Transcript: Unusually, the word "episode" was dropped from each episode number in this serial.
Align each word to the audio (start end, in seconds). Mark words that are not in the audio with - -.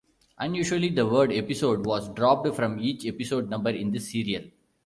Unusually, 0.39 0.89
the 0.89 1.05
word 1.05 1.31
"episode" 1.31 1.85
was 1.85 2.09
dropped 2.15 2.55
from 2.55 2.79
each 2.79 3.05
episode 3.05 3.51
number 3.51 3.69
in 3.69 3.91
this 3.91 4.11
serial. 4.11 4.41